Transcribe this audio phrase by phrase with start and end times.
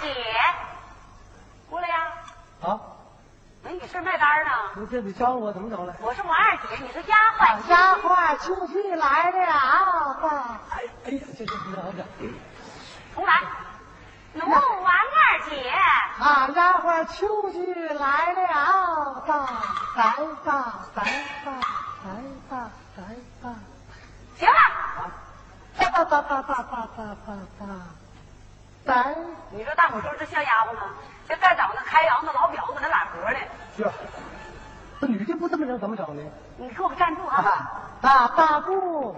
[0.00, 0.14] 姐，
[1.68, 1.94] 过来呀！
[2.62, 2.80] 啊，
[3.62, 4.86] 那你是卖单呢？
[4.90, 5.94] 这你教我怎么走了？
[6.00, 7.68] 我是王二姐，你是丫鬟。
[7.68, 9.54] 丫鬟，秋去来了呀！
[10.22, 12.04] 啊，哎呀，这这不好整。
[13.14, 13.40] 重来。
[14.32, 15.72] 奴王二姐，
[16.20, 19.48] 俺丫鬟，秋去来了，吧，
[19.96, 20.02] 来
[20.44, 21.02] 吧，来
[21.44, 21.50] 吧，
[22.04, 22.08] 来
[22.48, 23.02] 吧，来
[23.42, 23.54] 吧。
[24.38, 24.54] 行了，
[25.78, 27.66] 吧吧吧吧吧吧吧吧吧。
[29.50, 30.82] 你说大伙说这像丫鬟吗？
[31.28, 33.38] 这该找那开窑那老婊子那揽活呢。
[33.76, 33.90] 是。
[35.00, 36.22] 这女的不这么整怎么整呢？
[36.56, 37.70] 你给我站住啊！
[38.02, 39.16] 大大步。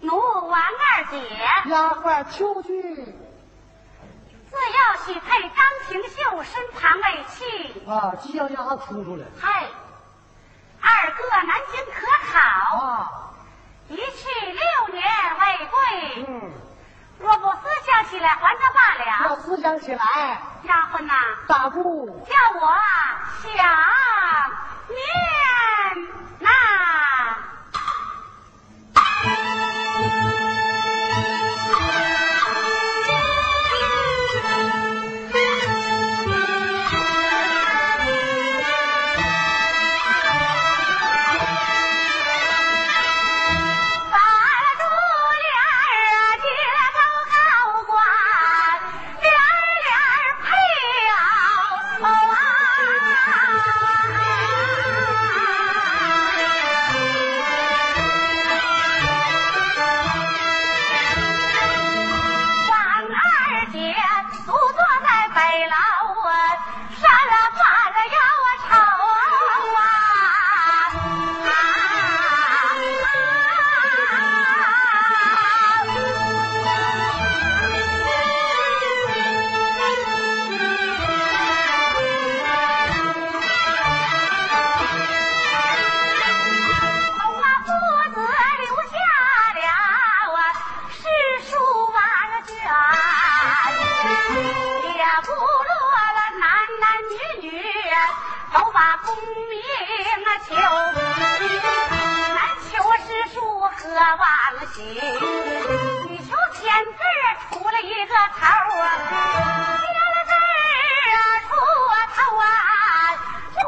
[0.00, 0.16] 奴
[0.48, 1.20] 王二姐。
[1.66, 2.94] 丫鬟秋菊。
[2.94, 7.88] 自幼许配张廷秀，身旁为妻。
[7.88, 9.26] 啊，鸡要鸭出出来。
[9.40, 9.66] 嗨，
[10.80, 12.38] 二哥南京可考。
[12.78, 13.10] 啊。
[13.88, 15.04] 一去六年
[15.38, 16.24] 未归。
[16.28, 16.50] 嗯。
[17.18, 19.28] 若不思想起来，还他罢了。
[19.28, 19.98] 要思想起来。
[20.64, 21.14] 丫鬟呐。
[21.46, 22.06] 大姑。
[22.28, 22.74] 叫我
[23.42, 23.52] 想
[24.88, 25.33] 念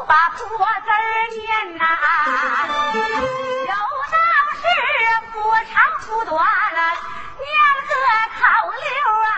[0.07, 0.47] 把破
[0.85, 0.89] 字
[1.35, 1.83] 念呐，
[2.93, 3.73] 有
[4.13, 4.15] 当
[4.55, 4.63] 是
[5.33, 5.35] 不
[5.65, 5.75] 长
[6.05, 6.33] 不短，
[7.35, 7.45] 念
[7.87, 7.91] 个
[8.39, 8.41] 口
[8.71, 8.87] 溜
[9.25, 9.29] 啊！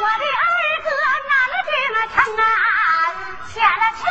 [0.00, 0.46] 我的二
[0.84, 0.86] 哥
[1.28, 2.44] 拿了金那秤啊，
[3.80, 4.02] 了去。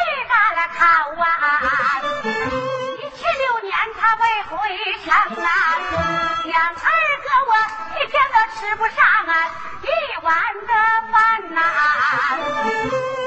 [0.77, 0.85] 好
[1.17, 2.01] 啊
[2.97, 4.57] 一七六年他未回
[5.05, 5.13] 城
[5.43, 5.49] 啊
[6.43, 6.91] 想二
[7.23, 7.51] 哥我
[7.99, 9.31] 一天都吃不上啊
[9.81, 10.33] 一碗
[10.67, 10.73] 的
[11.11, 11.59] 饭啊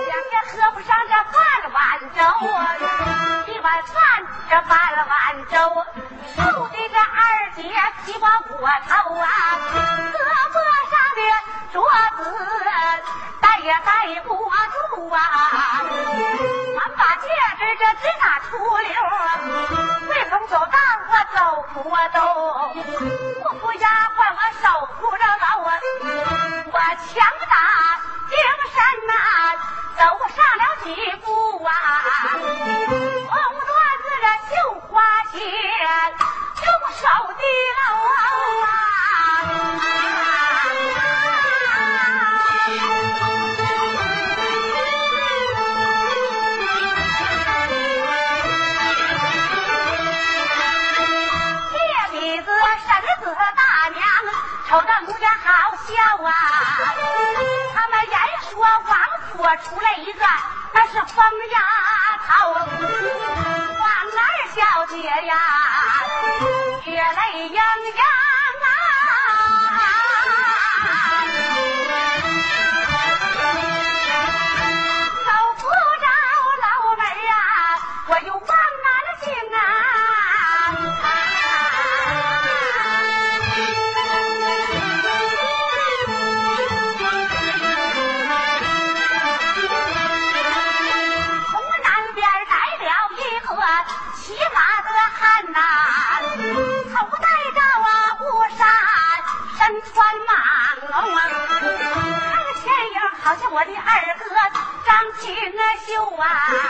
[0.06, 1.80] 想也喝不上这半碗
[2.14, 2.20] 粥
[2.52, 2.58] 啊
[3.46, 5.56] 一碗饭这半碗粥
[6.36, 7.62] 瘦的这二姐
[8.04, 8.54] 皮包骨
[8.88, 9.26] 头啊
[10.12, 10.16] 胳
[10.52, 10.56] 膊
[10.90, 11.20] 上的
[11.72, 11.76] 镯
[12.16, 12.24] 子
[13.40, 14.34] 戴也戴不
[14.94, 15.65] 住啊
[17.78, 19.38] 这直打出溜啊
[20.30, 20.76] 风走到
[21.08, 21.38] 我走
[21.74, 22.18] 不动
[23.42, 23.86] 不服丫
[24.16, 24.64] 鬟我守
[24.98, 25.70] 不着头啊
[26.72, 27.14] 我强
[27.50, 27.54] 打
[28.30, 28.34] 精
[28.72, 28.76] 神
[29.06, 29.12] 呐
[29.96, 30.00] 走
[30.34, 30.86] 上了几
[31.24, 31.28] 步
[31.64, 31.70] 啊。
[33.28, 33.68] 红缎
[34.02, 34.06] 子
[34.48, 34.54] 绣
[34.88, 34.94] 花
[35.32, 35.34] 鞋
[36.64, 37.42] 用手的
[37.76, 38.16] 搂啊
[54.68, 55.46] 瞅着姑娘好
[55.86, 55.92] 笑
[56.24, 56.30] 啊。
[57.74, 58.18] 他们言
[58.50, 58.98] 说王
[59.30, 59.32] 府
[59.64, 60.26] 出来一个
[60.72, 61.58] 那是疯丫
[62.26, 63.84] 头王
[64.18, 64.20] 二
[64.54, 64.96] 小姐
[65.26, 65.34] 呀？
[66.84, 67.58] 也泪盈盈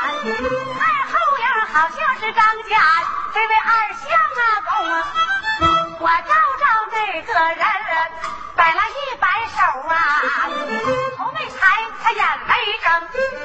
[0.07, 2.73] 太后呀好像是张家
[3.35, 4.07] 这位二相
[4.65, 4.95] 公啊，
[5.99, 6.31] 我照
[6.61, 7.67] 照这个人，
[8.55, 9.59] 摆了一摆手
[9.89, 9.95] 啊，
[11.17, 11.59] 头没抬，
[12.03, 12.87] 他眼没睁，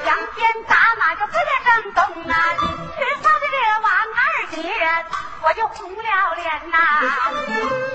[0.06, 2.00] 仰天打马就不得正动
[2.30, 2.34] 啊，
[2.96, 4.56] 只瞧的这王二姐，
[5.42, 6.76] 我就红了脸呐，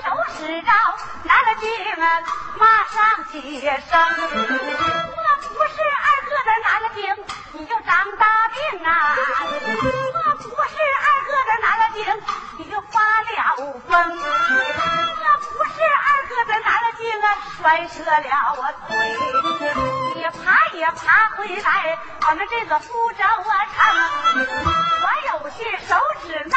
[0.04, 0.06] 手
[0.36, 0.70] 使着
[1.24, 1.68] 拿了镜，
[2.58, 3.38] 马上接
[3.90, 3.98] 生，
[5.16, 7.02] 我不是二哥的拿了镜，
[7.52, 10.74] 你就长大病啊，我不是
[11.04, 11.98] 二哥的拿了镜，
[12.58, 13.26] 你就发了
[13.86, 17.26] 疯，我不是二哥的拿了镜啊，
[17.60, 18.90] 摔折了我腿，
[20.16, 21.02] 你爬也爬
[21.36, 21.98] 回来，
[22.28, 23.76] 我们这个福州啊城，
[25.02, 26.56] 我有些手指那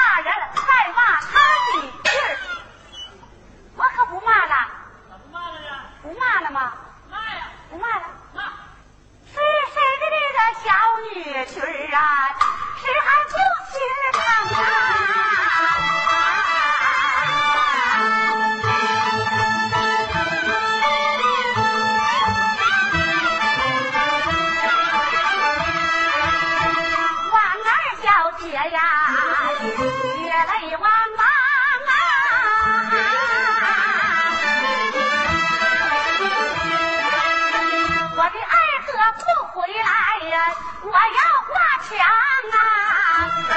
[43.52, 43.56] 啊，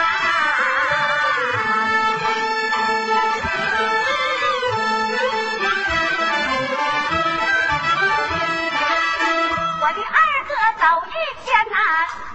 [9.80, 10.18] 我的二
[10.48, 11.10] 哥走一
[11.44, 11.76] 天呐，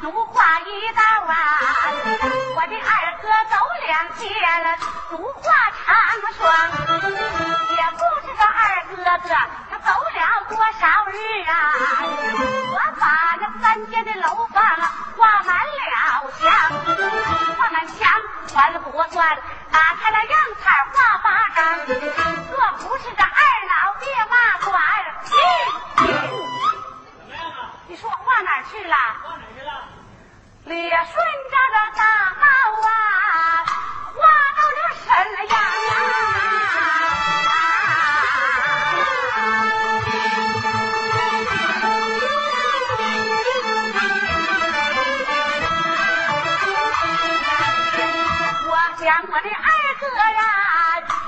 [0.01, 0.63] 如画一
[0.93, 1.33] 道啊，
[2.55, 2.91] 我的二
[3.21, 4.19] 哥走两天
[4.63, 4.65] 了，
[5.09, 5.43] 如画
[5.85, 5.87] 长
[6.37, 6.39] 说，
[7.75, 8.57] 也不知道二
[8.95, 8.97] 哥
[9.27, 9.68] 哥。
[10.49, 11.53] 多少日啊！
[12.71, 13.05] 我把
[13.39, 14.61] 那三间的楼房
[15.15, 16.49] 挂满了墙，
[17.55, 17.97] 挂满墙
[18.55, 19.37] 完了不算，
[19.71, 21.57] 打开了阳台画八张。
[21.85, 23.29] 若不是这二
[23.69, 24.35] 老爹骂
[24.65, 24.73] 管，
[25.95, 26.03] 怎
[27.27, 27.71] 么样啊？
[27.87, 28.95] 你说我画哪去了？
[29.23, 29.71] 画哪去了？
[30.65, 31.15] 咧顺
[31.51, 32.01] 着这大
[32.39, 32.43] 道
[32.87, 32.89] 啊，
[34.15, 34.19] 画
[34.57, 35.07] 到了沈
[35.47, 36.48] 阳啊
[48.99, 50.43] 想我的二哥呀，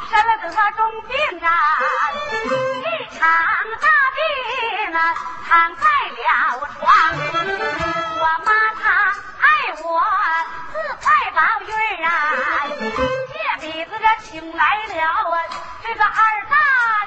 [0.09, 0.43] 生了得
[0.75, 1.47] 重病啊，
[2.43, 2.85] 一
[3.17, 3.23] 场
[3.79, 4.19] 大病
[4.93, 4.99] 啊，
[5.47, 6.19] 躺在了
[6.67, 6.81] 床。
[8.19, 8.83] 我妈她
[9.39, 9.45] 爱
[9.83, 9.87] 我
[10.73, 11.71] 自块宝玉
[12.03, 12.09] 啊，
[13.31, 15.39] 借笔子这请来了啊，
[15.81, 16.11] 这个二
[16.49, 16.55] 大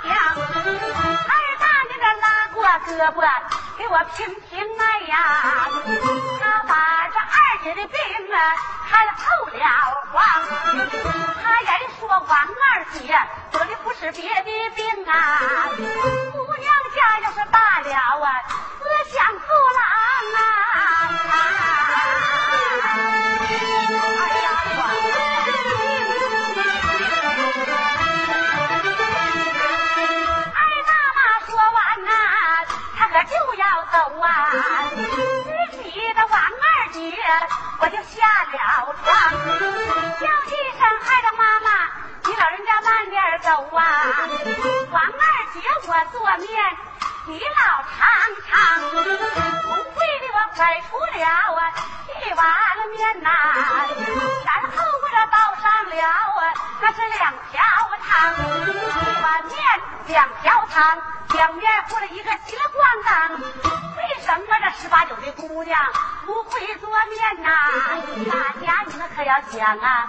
[0.02, 0.16] 娘，
[1.28, 3.20] 二大娘这拉过胳膊
[3.76, 5.14] 给我评评脉呀，
[6.40, 6.72] 她把
[7.08, 8.56] 这二姐的病啊
[8.88, 9.24] 看透
[9.58, 9.60] 了，
[13.00, 13.18] 姐
[13.50, 15.38] 得的不是别的病啊，
[16.32, 17.90] 姑娘家要是大了
[18.24, 18.26] 啊，
[18.78, 19.40] 思想后
[19.74, 19.80] 郎
[20.34, 20.38] 啊。
[24.20, 24.46] 哎呀，
[30.54, 32.10] 二大妈说完呐、
[32.96, 34.26] 她可就要走啊，
[34.94, 35.84] 自己
[36.14, 36.98] 的王二姐
[37.80, 38.20] 我就下
[38.52, 39.12] 了床，
[40.20, 41.68] 叫一声二大妈妈，
[42.24, 43.84] 你老人家慢点走啊，
[44.90, 45.12] 王二
[45.52, 46.48] 姐我做面。
[47.26, 47.92] 你老尝
[48.48, 51.30] 尝，不会的我快出了啊
[52.24, 52.42] 一碗
[52.96, 53.28] 面呐、
[54.44, 56.08] 然后我这倒上了啊
[56.80, 57.60] 那是两条
[58.02, 59.54] 汤，一碗面
[60.06, 60.98] 两条汤，
[61.34, 63.12] 两面和了一个稀里咣当。
[63.96, 65.78] 为什么这十八九的姑娘
[66.24, 67.50] 不会做面呐、
[68.30, 70.08] 大家你们可要想啊，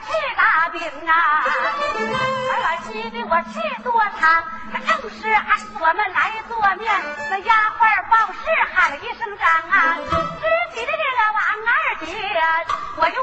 [0.00, 1.12] 欠了这大病啊！
[2.52, 6.92] 儿啊，急的我去做汤，那正是俺我们来做面，
[7.30, 8.38] 那丫鬟报事
[8.74, 11.72] 喊了一声张啊，自己的这个王二
[12.04, 12.12] 姐，
[12.96, 13.22] 我就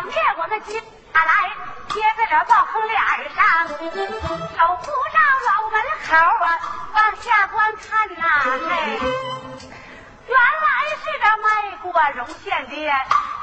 [0.00, 0.80] 将面我们接
[1.12, 1.52] 下来，
[1.90, 2.98] 贴在了暴风脸
[3.34, 5.76] 上，守护着老门
[6.08, 6.58] 口啊，
[6.94, 8.22] 往下观看呐、
[8.66, 8.98] 嘿，
[10.26, 10.68] 原来
[11.04, 12.74] 是这卖过绒线的，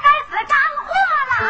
[0.02, 0.92] 该死张货
[1.30, 1.46] 郎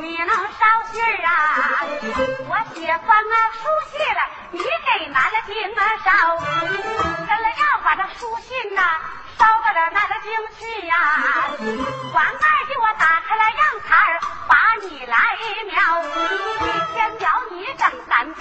[0.00, 1.82] 你能捎信啊？
[2.48, 3.66] 我写封啊书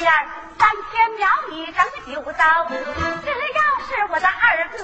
[0.08, 0.24] 三遍儿，
[0.58, 4.78] 三天苗你整九道，只要是我的二哥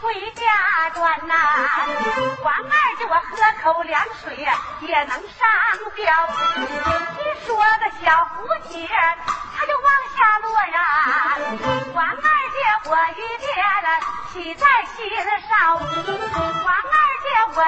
[0.00, 1.34] 回家转呐、
[2.42, 3.28] 王二给我喝
[3.62, 4.48] 口凉水，
[4.80, 5.46] 也能上
[5.94, 6.28] 吊。
[6.56, 8.88] 一说的小蝴蝶，
[9.54, 10.76] 它就往下落呀。
[11.92, 13.48] 王二姐我一见
[13.82, 13.88] 了，
[14.32, 15.10] 喜在心
[15.46, 15.76] 上。
[15.76, 17.60] 王二姐我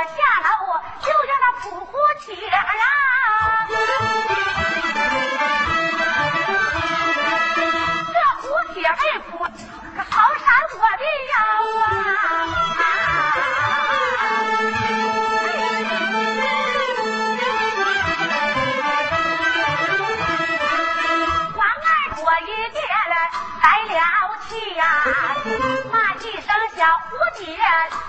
[24.51, 25.05] 气呀、
[25.93, 26.43] 骂一声
[26.75, 27.57] 小蝴蝶，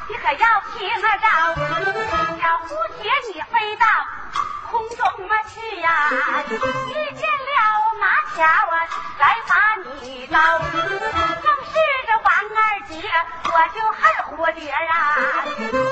[0.10, 1.08] 你可要听着？
[2.42, 2.68] 小蝴
[3.00, 3.86] 蝶你飞到
[4.72, 6.10] 空中啊去呀、
[6.90, 8.04] 遇见了马
[8.36, 8.74] 巧啊，
[9.20, 9.54] 来把
[10.02, 10.36] 你招。
[10.58, 11.74] 正是
[12.08, 12.26] 这王
[12.58, 12.92] 二姐，
[13.46, 14.82] 我就恨蝴蝶呀、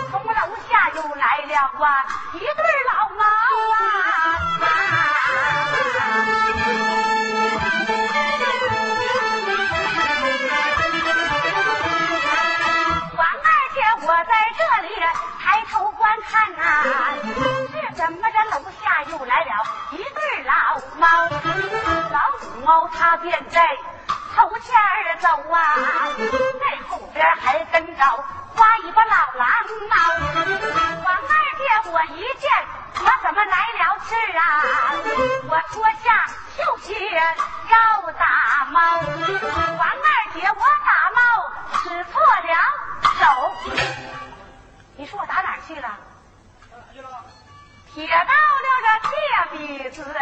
[0.09, 1.53] 从楼下又来了
[1.85, 1.87] 啊，
[2.33, 2.49] 一对
[2.91, 3.78] 老猫啊
[23.21, 23.77] 便在
[24.35, 25.57] 头前儿走啊，
[26.59, 28.03] 在后边还跟着
[28.55, 29.47] 花尾巴老狼
[29.89, 29.95] 猫。
[31.05, 32.49] 王二姐，我一见
[32.95, 34.41] 我怎么来了事啊？
[35.49, 36.93] 我脱下绣鞋
[37.69, 38.77] 要打猫，
[39.77, 41.19] 王二姐，我打猫
[41.83, 42.53] 使错了
[43.19, 43.21] 手。
[44.95, 45.97] 你说我打哪儿去了？
[47.93, 49.11] 铁到了这铁
[49.57, 50.19] 鼻子的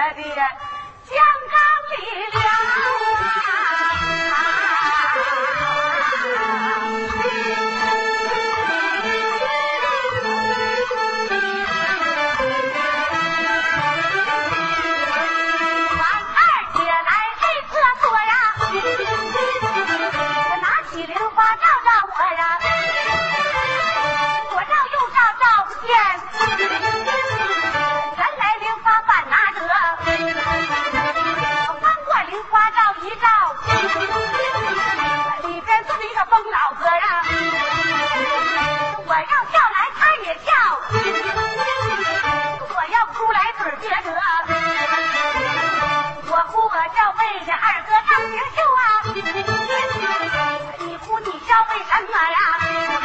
[21.57, 22.41] 照照我呀，
[24.49, 25.89] 左照右照照不见。
[28.17, 29.59] 原来莲花板拿得，
[31.67, 33.25] 我翻过莲花照一照，
[35.47, 37.23] 里边坐着一个疯老子呀。
[39.05, 40.53] 我要跳来他也跳，
[42.75, 43.59] 我要哭来嘴
[43.89, 44.09] 撅得，
[46.29, 48.66] 我哭我叫为这二哥唱平调。
[51.69, 52.96] 为什么呀？